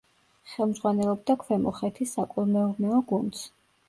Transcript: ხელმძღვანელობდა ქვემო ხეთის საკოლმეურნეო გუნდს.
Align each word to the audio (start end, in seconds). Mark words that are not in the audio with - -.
ხელმძღვანელობდა 0.51 1.35
ქვემო 1.43 1.73
ხეთის 1.79 2.13
საკოლმეურნეო 2.17 3.03
გუნდს. 3.13 3.45